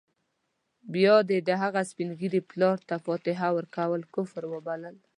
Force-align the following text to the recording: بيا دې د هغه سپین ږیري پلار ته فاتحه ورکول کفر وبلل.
بيا 0.93 1.15
دې 1.29 1.37
د 1.47 1.49
هغه 1.61 1.81
سپین 1.89 2.09
ږیري 2.19 2.41
پلار 2.51 2.77
ته 2.89 2.95
فاتحه 3.05 3.47
ورکول 3.57 4.01
کفر 4.15 4.43
وبلل. 4.53 4.95